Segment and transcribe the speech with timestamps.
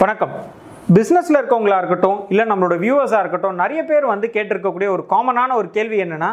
[0.00, 0.32] வணக்கம்.
[0.96, 6.02] பிஸ்னஸில் இருக்கவங்களா இருக்கட்டும் இல்லை நம்மளோட வியூவர்ஸாக இருக்கட்டும் நிறைய பேர் வந்து கேட்டிருக்கக்கூடிய ஒரு காமனான ஒரு கேள்வி
[6.02, 6.28] என்னென்னா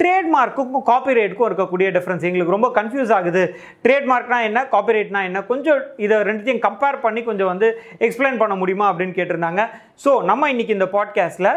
[0.00, 3.42] ட்ரேட்மார்க்குக்கும் காப்பிரைட்டுக்கும் இருக்கக்கூடிய டிஃப்ரென்ஸ் எங்களுக்கு ரொம்ப கன்ஃபியூஸ் ஆகுது.
[3.84, 5.42] ட்ரேட்மார்க்னா என்ன காப்பிரைட்னா என்ன?
[5.42, 7.68] கொஞ்சம் இதை ரெண்டுத்தையும் கம்பேர் பண்ணி கொஞ்சம் வந்து
[8.06, 9.64] எக்ஸ்பிளைன் பண்ண முடியுமா அப்படின்னு கேட்டிருந்தாங்க.
[10.04, 11.52] ஸோ நம்ம இன்றைக்கி இந்த பாட்காஸ்ட்டில்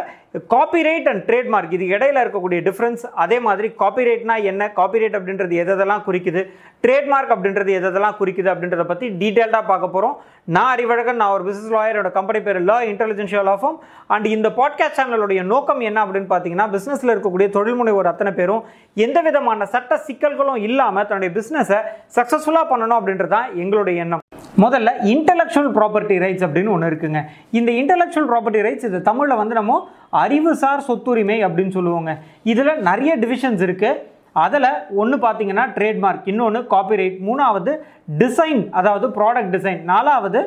[0.52, 4.72] காப்பிரைட் அண்ட் ட்ரேட்மார்க் இது இடையில இருக்கக்கூடிய டிஃப்ரென்ஸ் அதே மாதிரி காப்பிரைட்னா என்ன?
[4.78, 6.42] காப்பிரைட் அப்படின்றது எதெல்லாம் குறிக்குது?
[6.84, 10.16] ட்ரேட்மார்க் அப்படின்றது எதெல்லாம் குறிக்குது அப்படின்றத பற்றி டீட்டெயில்டாக பார்க்க போகிறோம்
[10.56, 13.68] நான் அறிவழகன் நான் ஒரு பிசினஸ் லாயரோட கம்பெனி பேர் லா இன்டெலிஜென்ஷியல் ஆஃப்
[14.08, 18.64] அண்ட் இந்த பாட்காஸ்ட் சேனலுடைய நோக்கம் என்ன அப்படின்னு பார்த்தீங்கன்னா பிஸ்னஸில் இருக்கக்கூடிய தொழில் முனைவோர் அத்தனை பேரும்
[19.06, 21.80] எந்த விதமான சட்ட சிக்கல்களும் இல்லாமல் தன்னுடைய பிஸ்னஸை
[22.18, 24.23] சக்ஸஸ்ஃபுல்லாக பண்ணணும் அப்படின்றது தான் எங்களுடைய எண்ணம்.
[24.62, 27.20] முதல்ல இன்டலெக்சுவல் ப்ராப்பர்ட்டி ரைட்ஸ் அப்படின்னு ஒன்று இருக்குங்க.
[27.60, 29.78] இந்த இன்டலெக்சுவல் ப்ராப்பர்ட்டி ரைட்ஸ் இது தமிழில் வந்து நம்ம
[30.24, 32.12] அறிவுசார் சொத்துரிமை அப்படின்னு சொல்லுவோங்க.
[32.52, 37.74] இதில் நிறைய டிவிஷன்ஸ் இருக்குது அதில் ஒன்று பார்த்தீங்கன்னா ட்ரேட்மார்க் இன்னொன்று காப்பிரைட் மூணாவது
[38.22, 40.42] டிசைன் அதாவது ப்ராடக்ட் டிசைன் நாலாவது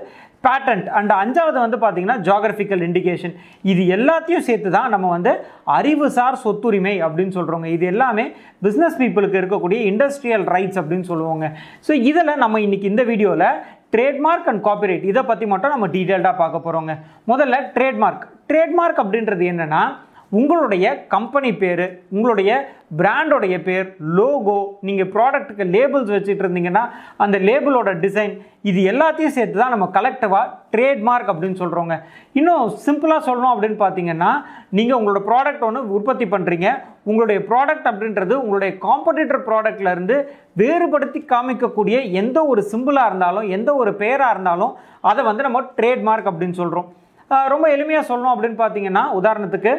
[0.44, 5.32] பேட்டன்ட் அண்ட் அஞ்சாவது வந்து பார்த்தீங்கன்னா ஜாகிரபிக்கல் இண்டிகேஷன் இது எல்லாத்தையும் சேர்த்து தான் நம்ம வந்து
[5.78, 8.24] அறிவுசார் சொத்துரிமை அப்படின்னு சொல்கிறோங்க இது எல்லாமே
[8.62, 11.46] பிஸ்னஸ் பீப்புளுக்கு இருக்கக்கூடிய இண்டஸ்ட்ரியல் ரைட்ஸ் அப்படின்னு சொல்லுவோங்க.
[11.88, 13.48] ஸோ இதில் நம்ம இன்றைக்கி இந்த வீடியோவில்
[13.94, 16.94] ட்ரேட்மார்க் அண்ட் காப்பிரைட் இதை பற்றி மட்டும் நம்ம டீட்டெயில்டாக பார்க்க போகிறோங்க
[17.28, 19.82] முதல்ல ட்ரேட்மார்க் ட்ரேட்மார்க் அப்படின்றது என்னென்னா
[20.36, 22.50] உங்களுடைய கம்பெனி பேர் உங்களுடைய
[22.96, 24.56] பிராண்டோடைய பேர் லோகோ
[24.86, 26.82] நீங்கள் ப்ராடக்ட்டுக்கு லேபிள்ஸ் வச்சுட்டு இருந்தீங்கன்னா
[27.18, 31.94] அந்த லேபிளோட டிசைன் இது எல்லாத்தையும் சேர்த்து தான் நம்ம கலெக்டிவாக ட்ரேட்மார்க் அப்படின்னு சொல்கிறோங்க
[32.34, 34.30] இன்னும் சிம்பிளாக சொல்லணும் அப்படின்னு பார்த்தீங்கன்னா
[34.72, 36.68] நீங்கள் உங்களோட ப்ராடக்ட் ஒன்று உற்பத்தி பண்ணுறீங்க
[37.04, 40.16] உங்களுடைய ப்ராடக்ட் அப்படின்றது உங்களுடைய காம்படிட்டர் ப்ராடக்ட்லேருந்து
[40.56, 44.72] வேறுபடுத்தி காமிக்கக்கூடிய எந்த ஒரு சிம்பிளாக இருந்தாலும் எந்த ஒரு பெயராக இருந்தாலும்
[45.04, 46.88] அதை வந்து நம்ம ட்ரேட்மார்க் அப்படின்னு சொல்கிறோம்
[47.48, 49.72] ரொம்ப எளிமையாக சொல்லணும் அப்படின்னு பார்த்தீங்கன்னா உதாரணத்துக்கு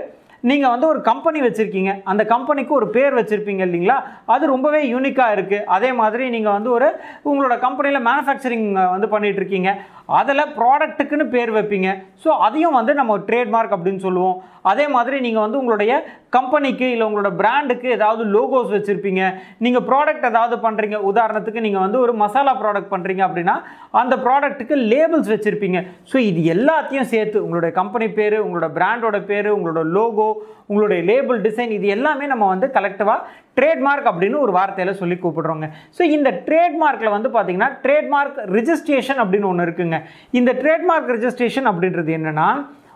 [0.49, 1.91] நீங்கள் வந்து ஒரு கம்பெனி வச்சுருக்கீங்க.
[2.11, 3.97] அந்த கம்பெனிக்கு ஒரு பேர் வச்சுருப்பீங்க இல்லைங்களா?
[4.33, 6.89] அது ரொம்பவே யூனிக்காக இருக்குது அதே மாதிரி நீங்கள் வந்து ஒரு
[7.29, 9.71] உங்களோட கம்பெனியில் மேனுஃபேக்சரிங் வந்து பண்ணிகிட்ருக்கீங்க
[10.19, 11.89] அதில் ப்ராடக்ட்டுக்குன்னு பேர் வைப்பீங்க.
[12.23, 14.37] ஸோ அதையும் வந்து நம்ம ட்ரேட்மார்க் அப்படின்னு சொல்லுவோம்.
[14.71, 15.91] அதே மாதிரி நீங்கள் வந்து உங்களுடைய
[16.35, 19.21] கம்பெனிக்கு இல்லை உங்களோட பிராண்டுக்கு ஏதாவது லோகோஸ் வச்சுருப்பீங்க.
[19.65, 23.55] நீங்கள் ப்ராடக்ட் ஏதாவது பண்ணுறீங்க உதாரணத்துக்கு நீங்கள் வந்து ஒரு மசாலா ப்ராடக்ட் பண்ணுறீங்க அப்படின்னா
[24.01, 25.81] அந்த ப்ராடக்ட்டுக்கு லேபிள்ஸ் வச்சுருப்பீங்க.
[26.11, 30.29] ஸோ இது எல்லாத்தையும் சேர்த்து உங்களுடைய கம்பெனி பேர் உங்களோட பிராண்டோட பேர் உங்களோட லோகோ
[30.71, 33.19] உங்களுடைய லேபிள் டிசைன் இது எல்லாமே நம்ம வந்து கலெக்டிவாக
[33.57, 35.67] ட்ரேட்மார்க் அப்படின்னு ஒரு வார்த்தையில் சொல்லி கூப்பிடுறோங்க.
[35.97, 39.96] ஸோ இந்த ட்ரேட்மார்க்கில் வந்து பார்த்தீங்கன்னா ட்ரேட்மார்க் ரிஜிஸ்ட்ரேஷன் அப்படின்னு ஒன்று இருக்குங்க.
[40.39, 42.49] இந்த ட்ரேட்மார்க் ரெஜிஸ்ட்ரேஷன் அப்படின்றது என்னென்னா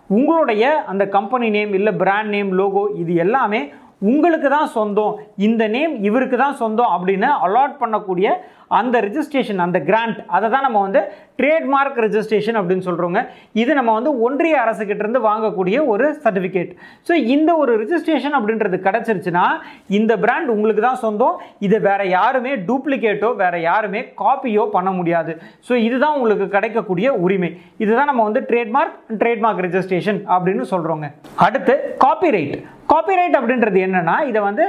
[0.09, 3.62] உங்களுடைய அந்த கம்பெனி நேம் இல்லை பிராண்ட் நேம் லோகோ இது எல்லாமே
[4.12, 5.13] உங்களுக்கு தான் சொந்தம்.
[5.47, 8.28] இந்த நேம் இவருக்கு தான் சொந்தம் அப்படின்னு அலாட் பண்ணக்கூடிய
[8.79, 11.01] அந்த ரிஜிஸ்ட்ரேஷன் அந்த கிராண்ட் அதை தான் நம்ம வந்து
[11.41, 13.19] ட்ரேட்மார்க் ரிஜிஸ்ட்ரேஷன் அப்படின்னு சொல்கிறோங்க
[13.61, 16.71] இது நம்ம வந்து ஒன்றிய அரசுக்கிட்டேருந்து வாங்கக்கூடிய ஒரு சர்டிஃபிகேட்
[17.07, 19.45] ஸோ இந்த ஒரு ரிஜிஸ்ட்ரேஷன் அப்படின்றது கிடச்சிருச்சுன்னா
[19.99, 21.37] இந்த பிராண்ட் உங்களுக்கு தான் சொந்தம்.
[21.67, 25.33] இதை வேற யாருமே டூப்ளிகேட்டோ வேறு யாருமே காப்பியோ பண்ண முடியாது.
[25.69, 27.51] ஸோ இதுதான் உங்களுக்கு கிடைக்கக்கூடிய உரிமை.
[27.85, 31.07] இதுதான் நம்ம வந்து ட்ரேட்மார்க் ட்ரேட்மார்க் ரிஜிஸ்ட்ரேஷன் அப்படின்னு சொல்கிறோங்க
[31.47, 32.55] அடுத்து காப்பிரைட்
[32.91, 34.63] காப்பிரைட் அப்படின்றது என்னென்னா இதை வந்து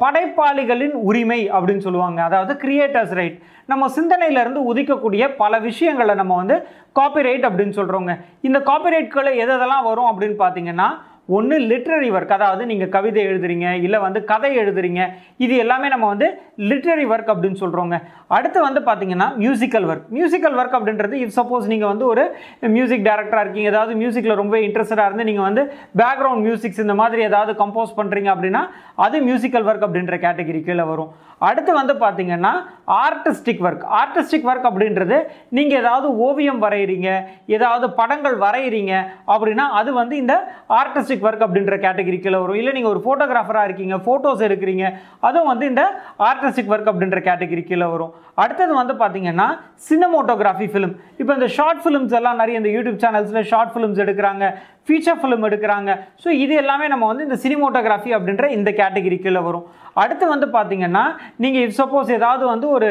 [0.00, 2.18] படைப்பாளிகளின் உரிமை அப்படின்னு சொல்லுவாங்க.
[2.28, 3.33] அதாவது கிரியேட்டர்ஸ் ரைட்
[3.68, 6.56] நம்ம சிந்தனையிலேருந்து உதிக்கக்கூடிய பல விஷயங்களை நம்ம வந்து
[6.94, 10.88] காப்பிரைட் அப்படின்னு சொல்கிறோங்க இந்த காப்பிரைட்களை எதெல்லாம் வரும் அப்படின்னு பார்த்தீங்கன்னா
[11.28, 15.02] ஒன்று லிட்ரரி ஒர்க் அதாவது நீங்கள் கவிதை எழுதுறீங்க இல்லை வந்து கதை எழுதுறீங்க
[15.36, 16.26] இது எல்லாமே நம்ம வந்து
[16.70, 17.96] லிட்ரரி ஒர்க் அப்படின்னு சொல்கிறோங்க
[18.28, 22.24] அடுத்து வந்து பார்த்தீங்கன்னா மியூசிக்கல் ஒர்க் மியூசிக்கல் ஒர்க் அப்படின்றது இஃப் சப்போஸ் நீங்கள் வந்து ஒரு
[22.68, 25.64] மியூசிக் டேரக்டராக இருக்கீங்க ஏதாவது மியூசிக்கில் ரொம்ப இன்ட்ரெஸ்டடாக இருந்து நீங்கள் வந்து
[25.96, 28.62] பேக்ரவுண்ட் மியூசிக்ஸ் இந்த மாதிரி ஏதாவது கம்போஸ் பண்ணுறீங்க அப்படின்னா
[28.96, 31.12] அது மியூசிக்கல் ஒர்க் அப்படின்ற கேட்டகரி கீழே வரும்.
[31.40, 32.50] அடுத்து வந்து பார்த்தீங்கன்னா
[32.98, 35.16] ஆர்டிஸ்டிக் ஒர்க் ஆர்டிஸ்டிக் ஒர்க் அப்படின்றது
[35.50, 37.08] நீங்கள் ஏதாவது ஓவியம் வரைகிறீங்க
[37.46, 38.92] ஏதாவது படங்கள் வரைகிறீங்க
[39.28, 40.34] அப்படின்னா அது வந்து இந்த
[40.78, 42.58] ஆர்டிஸ்டிக் ஒர்க் அப்படின்ற கேட்டகரிக்குள்ள கீழே வரும்.
[42.60, 44.84] இல்லை நீங்கள் ஒரு ஃபோட்டோகிராஃபராக இருக்கீங்க ஃபோட்டோஸ் எடுக்கிறீங்க
[45.26, 45.82] அதுவும் வந்து இந்த
[46.28, 48.12] ஆர்டிஸ்டிக் ஒர்க் அப்படின்ற கேட்டகரிக்குள்ள வரும்.
[48.42, 49.48] அடுத்தது வந்து பார்த்தீங்கன்னா
[49.88, 54.44] சினிமோட்டோகிராஃபி ஃபிலிம் இப்போ இந்த ஷார்ட் ஃபிலிம்ஸ் எல்லாம் நிறைய இந்த யூடியூப் சேனல்ஸில் ஷார்ட் ஃபிலிம்ஸ் எடுக்கிறாங்க
[54.88, 55.90] ஃபீச்சர் ஃபிலிம் எடுக்கிறாங்க.
[56.22, 59.66] ஸோ இது எல்லாமே நம்ம வந்து இந்த சினிமோட்டோகிராஃபி அப்படின்ற இந்த கேட்டகிரிக்குள்ளே வரும்.
[60.02, 61.04] அடுத்து வந்து பார்த்தீங்கன்னா
[61.44, 62.88] நீங்கள் சப்போஸ் ஏதாவது வந்து ஒரு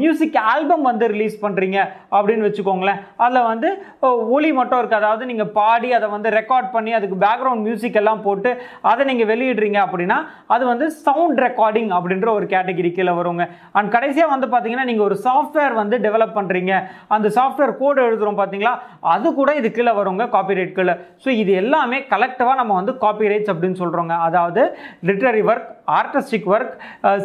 [0.00, 1.78] மியூசிக் ஆல்பம் வந்து ரிலீஸ் பண்ணுறீங்க
[2.16, 3.00] அப்படின்னு வச்சுக்கோங்களேன்.
[3.24, 3.68] அதில் வந்து
[4.36, 8.52] ஒளி மட்டும் இருக்குது அதாவது நீங்கள் பாடி அதை வந்து ரெக்கார்ட் பண்ணி அதுக்கு பேக்ரவுண்ட் மியூசிக் எல்லாம் போட்டு
[8.92, 10.18] அதை நீங்கள் வெளியிடுறீங்க அப்படின்னா
[10.56, 13.46] அது வந்து சவுண்ட் ரெக்கார்டிங் அப்படின்ற ஒரு கேட்டகிரி கீழே வருங்க.
[13.78, 16.72] அண்ட் கடைசியாக வந்து பார்த்தீங்கன்னா நீங்கள் ஒரு சாஃப்ட்வேர் வந்து டெவலப் பண்ணுறீங்க
[17.16, 18.74] அந்த சாஃப்ட்வேர் கோடு எழுதுகிறோம் பார்த்தீங்களா
[19.14, 20.96] அது கூட இது கீழே வருங்க காப்பிரைட் கீழே.
[21.24, 24.62] ஸோ இது எல்லாமே கலெக்டிவாக நம்ம வந்து காப்பிரைட்ஸ் அப்படின்னு சொல்கிறோங்க அதாவது
[25.10, 25.68] literary work
[26.00, 26.74] artistic work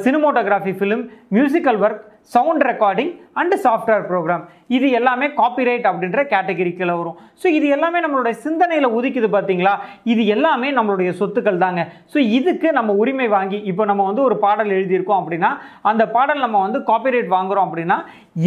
[0.06, 1.04] cinematography film
[1.38, 3.12] musical work sound recording
[3.42, 4.44] and software program
[4.78, 7.16] இது எல்லாமே காப்பிரைட் அப்படின்ற கேட்டகரிக்கில் வரும்.
[7.42, 9.74] ஸோ இது எல்லாமே நம்மளுடைய சிந்தனையில் உதிக்குது பார்த்தீங்களா?
[10.14, 11.84] இது எல்லாமே நம்மளுடைய சொத்துக்கள் தாங்க.
[12.14, 15.52] ஸோ இதுக்கு நம்ம உரிமை வாங்கி இப்போ நம்ம வந்து ஒரு பாடல் எழுதியிருக்கோம் அப்படின்னா
[15.92, 17.98] அந்த பாடல் நம்ம வந்து காப்பிரைட் வாங்குகிறோம் அப்படின்னா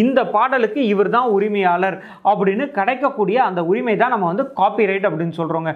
[0.05, 1.99] இந்த பாடலுக்கு இவர் தான் உரிமையாளர்
[2.31, 5.73] அப்படின்னு கிடைக்கக்கூடிய அந்த உரிமை தான் நம்ம வந்து காப்பிரைட் அப்படின்னு சொல்கிறோங்க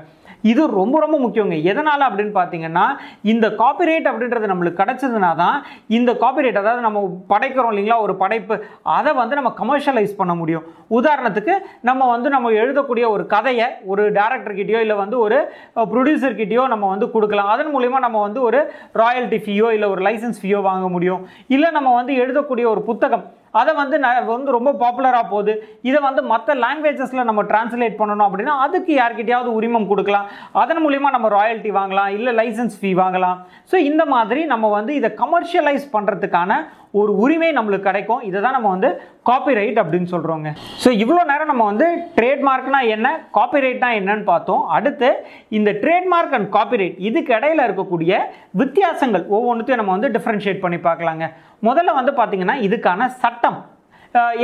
[0.52, 1.56] இது ரொம்ப ரொம்ப முக்கியங்க.
[1.70, 2.84] எதனால் அப்படின்னு பார்த்தீங்கன்னா
[3.32, 5.56] இந்த காப்பிரைட் அப்படின்றது நம்மளுக்கு கிடச்சதுனா தான்
[5.98, 7.02] இந்த காப்பிரைட் அதாவது நம்ம
[7.32, 8.56] படைக்கிறோம் இல்லைங்களா ஒரு படைப்பு
[8.98, 10.66] அதை வந்து நம்ம கமர்ஷியலைஸ் பண்ண முடியும்.
[10.98, 11.56] உதாரணத்துக்கு
[11.90, 15.38] நம்ம வந்து நம்ம எழுதக்கூடிய ஒரு கதையை ஒரு டேரக்டர்கிட்டயோ இல்லை வந்து ஒரு
[15.94, 17.50] ப்ரொடியூசர்கிட்டயோ நம்ம வந்து கொடுக்கலாம்.
[17.54, 18.60] அதன் மூலிமா நம்ம வந்து ஒரு
[19.02, 21.24] ராயல்ட்டி ஃபீயோ இல்லை ஒரு லைசன்ஸ் ஃபீயோ வாங்க முடியும்.
[21.56, 23.26] இல்லை நம்ம வந்து எழுதக்கூடிய ஒரு புத்தகம்
[23.56, 25.78] அதை வந்து ந- வந்து ரொம்ப பாப்புலராக போகுது.
[25.82, 30.26] இதை வந்து மற்ற லாங்குவேஜஸில் நம்ம டிரான்ஸ்லேட் பண்ணணும் அப்படின்னா அதுக்கு யார்கிட்டயாவது உரிமம் கொடுக்கலாம்.
[30.52, 33.38] அதன் மூலிமா நம்ம ராயல்ட்டி வாங்கலாம் இல்லை லைசன்ஸ் ஃபீ வாங்கலாம்.
[33.72, 36.54] ஸோ இந்த மாதிரி நம்ம வந்து இதை கமர்ஷியலைஸ் பண்ணுறதுக்கான
[37.00, 38.22] ஒரு உரிமை நம்மளுக்கு கிடைக்கும்.
[38.28, 38.90] இதை தான் நம்ம வந்து
[39.28, 40.48] காப்பிரைட் அப்படின்னு சொல்கிறோங்க
[40.82, 41.86] ஸோ இவ்வளோ நேரம் நம்ம வந்து
[42.18, 43.06] ட்ரேட்மார்க்னா என்ன
[43.38, 44.62] காப்பிரைட்னா என்னன்னு பார்த்தோம்.
[44.78, 45.08] அடுத்து
[45.58, 48.20] இந்த ட்ரேட்மார்க் அண்ட் காப்பிரைட் இதுக்கு இடையில இருக்கக்கூடிய
[48.62, 51.26] வித்தியாசங்கள் ஒவ்வொன்றுத்தையும் நம்ம வந்து டிஃப்ரென்ஷியேட் பண்ணி பார்க்கலாங்க.
[51.70, 53.58] முதல்ல வந்து பார்த்தீங்கன்னா இதுக்கான சட்டம்.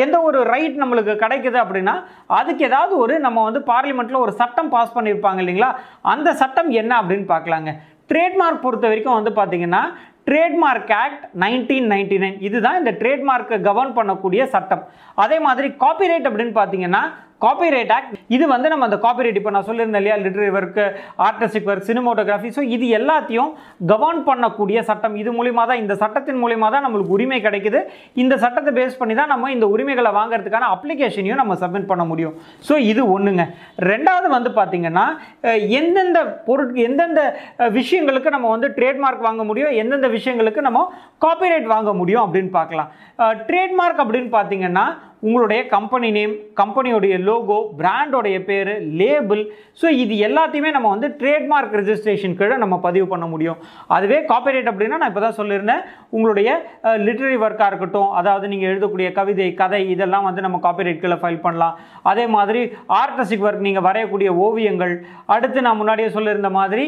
[0.05, 1.93] எந்த ஒரு ரைட் நம்மளுக்கு கிடைக்குது அப்படின்னா
[2.39, 5.71] அதுக்கு ஏதாவது ஒரு நம்ம வந்து பார்லிமெண்ட்டில் ஒரு சட்டம் பாஸ் பண்ணியிருப்பாங்க இல்லைங்களா?
[6.13, 7.73] அந்த சட்டம் என்ன அப்படின்னு பார்க்கலாங்க.
[8.11, 9.83] ட்ரேட்மார்க் பொறுத்த வரைக்கும் வந்து பார்த்தீங்கன்னா
[10.27, 14.83] trademark act nineteen ninety nine இதுதான் இந்த ட்ரேட்மார்க்கை கவர்ன் பண்ணக்கூடிய சட்டம்.
[15.25, 17.03] அதே மாதிரி காப்பிரைட் அப்படின்னு பார்த்தீங்கன்னா
[17.45, 20.17] காப்பிரைட் ஆக்ட் இது வந்து நம்ம அந்த காப்பிரைட் இப்போ நான் சொல்லியிருந்தேன் இல்லையா?
[20.25, 20.85] Literary work
[21.27, 23.51] artistic work cinematography so இது எல்லாத்தையும்
[23.93, 25.17] கவர்ன் பண்ணக்கூடிய சட்டம்.
[25.23, 27.83] இது மூலிமா தான் இந்த சட்டத்தின் மூலிமா தான் நம்மளுக்கு உரிமை கிடைக்குது.
[28.25, 32.37] இந்த சட்டத்தை பேஸ் பண்ணி தான் நம்ம இந்த உரிமைகளை வாங்குறதுக்கான அப்ளிகேஷனையும் நம்ம சப்மிட் பண்ண முடியும்.
[32.69, 33.47] ஸோ இது ஒன்றுங்க
[33.91, 35.07] ரெண்டாவது வந்து பார்த்தீங்கன்னா
[35.81, 36.19] எந்தெந்த
[36.49, 37.21] பொருட்கள் எந்தெந்த
[37.79, 39.73] விஷயங்களுக்கு நம்ம வந்து ட்ரேட்மார்க் வாங்க முடியும்?
[39.83, 40.81] எந்தெந்த விஷயங்களுக்கு நம்ம
[41.25, 42.91] காப்பிரைட் வாங்க முடியும் அப்படின்னு பார்க்கலாம்.
[43.49, 44.85] ட்ரேட்மார்க் அப்படின்னு பார்த்தீங்கன்னா
[45.27, 48.71] உங்களுடைய கம்பெனி நேம் கம்பெனியோடைய லோகோ பிராண்டோடைய பேர்
[49.01, 49.43] லேபிள்
[49.81, 53.59] ஸோ இது எல்லாத்தையுமே நம்ம வந்து ட்ரேட்மார்க் ரெஜிஸ்ட்ரேஷன் கீழே நம்ம பதிவு பண்ண முடியும்.
[53.97, 55.83] அதுவே காப்பிரைட் அப்படின்னா நான் இப்போ தான் சொல்லியிருந்தேன்.
[56.15, 56.49] உங்களுடைய
[57.07, 61.77] லிட்ரரி ஒர்க்காக இருக்கட்டும் அதாவது நீங்கள் எழுதக்கூடிய கவிதை கதை இதெல்லாம் வந்து நம்ம காப்பிரைட் கீழே ஃபைல் பண்ணலாம்.
[62.13, 62.63] அதே மாதிரி
[63.01, 64.95] ஆர்டிஸ்டிக் ஒர்க் நீங்கள் வரையக்கூடிய ஓவியங்கள்.
[65.37, 66.85] அடுத்து நான் முன்னாடியே சொல்லியிருந்த மாதிரி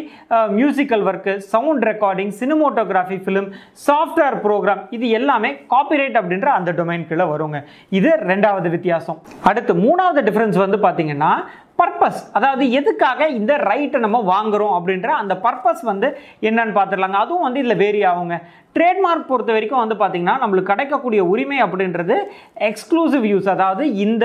[0.59, 3.49] musical work sound recording cinematography film
[3.87, 7.59] software program இது எல்லாமே காப்பிரைட் அப்படின்ற அந்த டொமைன் கீழே வருங்க.
[7.99, 9.19] இது ரெண்டாவது வித்தியாசம்.
[9.51, 11.33] அடுத்து மூணாவது டிஃபரன்ஸ் வந்து பார்த்தீங்கன்னா
[11.81, 16.09] பர்பஸ் அதாவது எதுக்காக இந்த ரைட்டை நம்ம வாங்குறோம் அப்படின்ற அந்த பர்பஸ் வந்து
[16.49, 18.37] என்னன்னு பார்த்துடலாங்க அதுவும் வந்து இதில் வேரி ஆகுங்க.
[18.77, 22.17] ட்ரேட்மார்க் பொறுத்த வரைக்கும் வந்து பார்த்தீங்கன்னா நம்மளுக்கு கிடைக்கக்கூடிய உரிமை அப்படின்றது
[22.69, 24.25] எக்ஸ்க்ளூசிவ் யூஸ் அதாவது இந்த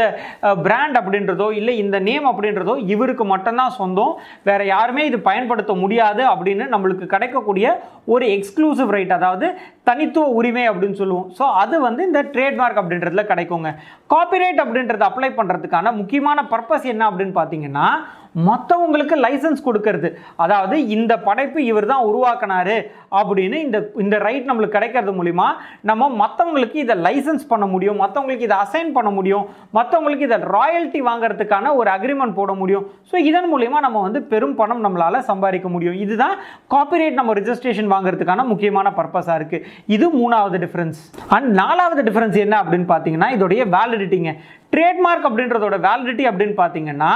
[0.67, 4.13] பிராண்ட் அப்படின்றதோ இல்லை இந்த நேம் அப்படின்றதோ இவருக்கு மட்டும்தான் சொந்தம்.
[4.49, 7.75] வேறு யாருமே இது பயன்படுத்த முடியாது அப்படின்னு நம்மளுக்கு கிடைக்கக்கூடிய
[8.13, 9.49] ஒரு எக்ஸ்க்ளூசிவ் ரைட் அதாவது
[9.89, 11.27] தனித்துவ உரிமை அப்படின்னு சொல்லுவோம்.
[11.37, 13.69] ஸோ அது வந்து இந்த ட்ரேட்மார்க் அப்படின்றதுல கிடைக்குங்க.
[14.13, 17.87] காப்பிரைட் அப்படின்றத அப்ளை பண்ணுறதுக்கான முக்கியமான பர்பஸ் என்ன அப்படின்னு பார்த்தீங்கன்னா
[18.35, 20.09] மற்றவங்களுக்கு லைசன்ஸ் கொடுக்கறது.
[20.43, 22.75] அதாவது இந்த படைப்பு இவர் தான் உருவாக்கினாரு
[23.19, 25.47] அப்படின்னு இந்த இந்த ரைட் நம்மளுக்கு கிடைக்கிறது மூலிமா
[25.89, 29.45] நம்ம மற்றவங்களுக்கு இதை லைசன்ஸ் பண்ண முடியும் மற்றவங்களுக்கு இதை அசைன் பண்ண முடியும்
[29.77, 32.85] மற்றவங்களுக்கு இதை ராயல்ட்டி வாங்குறதுக்கான ஒரு அக்ரிமெண்ட் போட முடியும்.
[33.11, 35.97] ஸோ இதன் மூலிமா நம்ம வந்து பெரும் பணம் நம்மளால் சம்பாதிக்க முடியும்.
[36.05, 36.35] இதுதான்
[36.75, 39.65] காப்பிரைட் நம்ம ரிஜிஸ்ட்ரேஷன் வாங்குறதுக்கான முக்கியமான பர்பஸாக இருக்குது
[39.95, 41.01] இது மூணாவது டிஃப்ரென்ஸ்
[41.35, 44.33] அண்ட் நாலாவது டிஃப்ரென்ஸ் என்ன அப்படின்னு பார்த்தீங்கன்னா இதோடைய வேலிடிட்டிங்க
[44.73, 47.11] ட்ரேட்மார்க் அப்படின்றதோட வேலிடிட்டி அப்படின்னு பார்த்தீங்கன்னா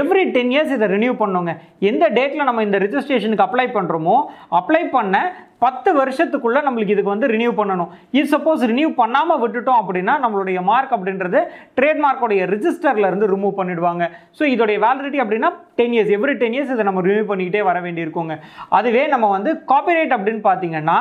[0.00, 1.52] எவ்ரி டென் இயர்ஸ் இதை ரினியூ பண்ணுங்க.
[1.90, 4.16] எந்த டேட்டில் நம்ம இந்த ரிஜிஸ்ட்ரேஷனுக்கு அப்ளை பண்ணுறோமோ
[4.60, 5.16] அப்ளை பண்ண
[5.64, 7.90] பத்து வருஷத்துக்குள்ளே நம்மளுக்கு இதுக்கு வந்து ரினியூ பண்ணணும்.
[8.18, 11.40] இது சப்போஸ் ரினியூ பண்ணாமல் விட்டுட்டோம் அப்படின்னா நம்மளுடைய மார்க் அப்படின்றது
[11.80, 14.04] ட்ரேட்மார்க்கோடைய ரிஜிஸ்டர்ல இருந்து ரிமூவ் பண்ணிடுவாங்க.
[14.38, 18.36] ஸோ இதோடைய வேலிடிட்டி அப்படின்னா ten years every ten years இதை நம்ம ரினியூ பண்ணிக்கிட்டே வர வேண்டியிருக்கோங்க.
[18.78, 21.00] அதுவே நம்ம வந்து காப்பிரைட் அப்படின்னு பார்த்தீங்கன்னா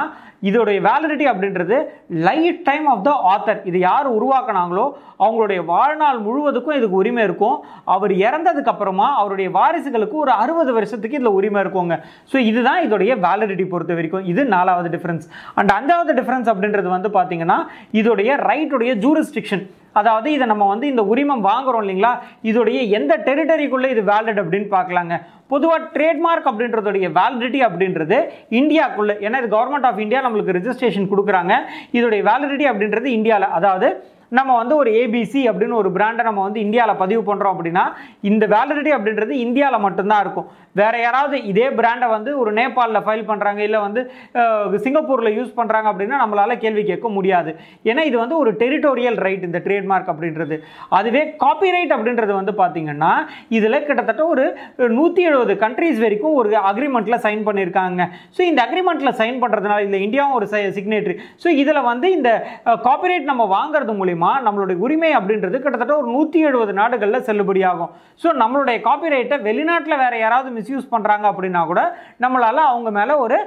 [0.49, 1.77] இதோடைய வேலிடிட்டி அப்படின்றது
[2.27, 4.85] lifetime of the author இது யார் உருவாக்குனாங்களோ
[5.23, 7.57] அவங்களுடைய வாழ்நாள் முழுவதுக்கும் இதுக்கு உரிமை இருக்கும்.
[7.95, 11.95] அவர் இறந்ததுக்கு அப்புறமா அவருடைய வாரிசுகளுக்கு ஒரு அறுபது வருஷத்துக்கு இதில் உரிமை இருக்குங்க.
[12.31, 14.27] ஸோ இதுதான் இதோடைய வேலிடிட்டி பொறுத்த வரைக்கும்.
[14.33, 15.25] இது நாலாவது டிஃபரன்ஸ்
[15.59, 17.59] அண்ட் அஞ்சாவது டிஃப்ரென்ஸ் அப்படின்றது வந்து பார்த்தீங்கன்னா
[17.99, 19.65] இதோடைய ரைட்டுடைய ஜூரிஸ்டிக்ஷன்
[19.99, 22.11] அதாவது இதை நம்ம வந்து இந்த உரிமம் வாங்குறோம் இல்லைங்களா?
[22.49, 25.15] இதோடைய எந்த டெரிட்டரிக்குள்ளே இது வேலிட் அப்படின்னு பார்க்கலாங்க.
[25.53, 28.17] பொதுவாக ட்ரேட்மார்க் அப்படின்றதுடைய வேலிடிட்டி அப்படின்றது
[28.59, 31.53] இந்தியாக்குள்ள ஏன்னா இது கவர்மெண்ட் ஆஃப் இந்தியா நம்மளுக்கு ரெஜிஸ்ட்ரேஷன் கொடுக்குறாங்க.
[31.97, 33.89] இதோடைய வேலிடிட்டி அப்படின்றது இந்தியாவில் அதாவது
[34.37, 37.83] நம்ம வந்து ஒரு ஏபிசி அப்படின்னு ஒரு பிராண்டை நம்ம வந்து இந்தியாவில் பதிவு பண்ணுறோம் அப்படின்னா
[38.29, 40.47] இந்த வேலிடிட்டி அப்படின்றது இந்தியாவில் மட்டும்தான் இருக்கும்.
[40.79, 44.01] வேறு யாராவது இதே பிராண்டை வந்து ஒரு நேபாளில் ஃபைல் பண்ணுறாங்க இல்லை வந்து
[44.85, 47.51] சிங்கப்பூரில் யூஸ் பண்ணுறாங்க அப்படின்னா நம்மளால் கேள்வி கேட்க முடியாது.
[47.89, 50.57] ஏன்னா இது வந்து ஒரு டெரிட்டோரியல் ரைட் இந்த ட்ரேட்மார்க் அப்படின்றது.
[50.97, 53.11] அதுவே காப்பிரைட் அப்படின்றது வந்து பார்த்திங்கன்னா
[53.57, 54.45] இதில் கிட்டத்தட்ட ஒரு
[54.99, 58.01] நூற்றி எழுபது கண்ட்ரீஸ் வரைக்கும் ஒரு அக்ரிமெண்ட்டில் சைன் பண்ணியிருக்காங்க
[58.37, 60.47] ஸோ இந்த அக்ரிமெண்ட்டில் சைன் பண்ணுறதுனால இதில் இந்தியாவும் ஒரு
[60.79, 62.31] சிக்னேட்ரி ஸோ இதில் வந்து இந்த
[62.87, 68.77] காப்பிரைட் நம்ம வாங்குறது மூலிமா நம்மளுடைய உரிமை அப்படின்றது கிட்டத்தட்ட ஒரு நூற்றி எழுபது நாடுகளில் செல்லுபடியாகும் ஸோ நம்மளுடைய
[68.83, 71.81] காப்பிரைட்டை வெளிநாட்டில் வேற யாராவது மிஸ்யூஸ் பண்ணுறாங்க அப்படின்னா கூட
[72.23, 73.37] நம்மளால் அவங்க மேலே ஒரு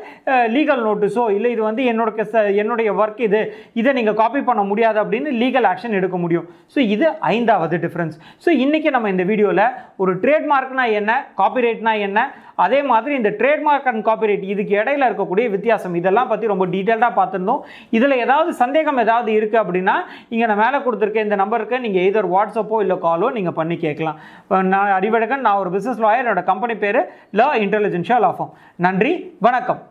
[0.52, 3.41] லீகல் நோட்டீஸோ இல்லை இது வந்து என்னோட கெஸ்- என்னுடைய ஒர்க் இது
[3.75, 6.47] இதை நீங்கள் காப்பி பண்ண முடியாது அப்படின்னு லீகல் ஆக்ஷன் எடுக்க முடியும்.
[6.75, 8.14] ஸோ இது ஐந்தாவது டிஃப்ரென்ஸ்
[8.45, 9.64] ஸோ இன்றைக்கி நம்ம இந்த வீடியோவில்
[9.99, 12.19] ஒரு ட்ரேட்மார்க்னா என்ன காப்பிரைட்னா என்ன
[12.66, 17.62] அதே மாதிரி இந்த ட்ரேட்மார்க் அண்ட் காப்பிரைட் இதுக்கு இடையில இருக்கக்கூடிய வித்தியாசம் இதெல்லாம் பற்றி ரொம்ப டீட்டெயில்டாக பார்த்துருந்தோம்.
[17.99, 19.97] இதில் ஏதாவது சந்தேகம் ஏதாவது இருக்குது அப்படின்னா
[20.35, 24.19] இங்கே நான் மேலே கொடுத்துருக்க இந்த நம்பருக்கு நீங்கள் எதர் வாட்ஸ்அப்போ இல்லை காலோ நீங்கள் பண்ணி கேட்கலாம்.
[24.75, 27.00] நான் அறிவழகன் நான் ஒரு பிஸ்னஸ் லாயர் என்னோட கம்பெனி பேர்
[27.40, 28.52] ல இன்டெலிஜென்ஷியல் ஆஃபம்
[28.88, 29.14] நன்றி
[29.49, 29.83] வணக்கம்.